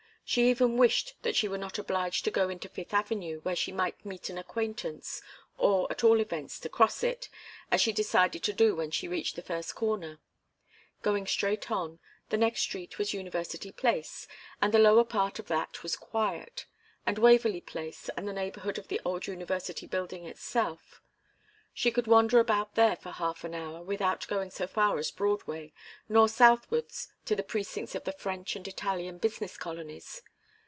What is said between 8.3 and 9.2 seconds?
to do when she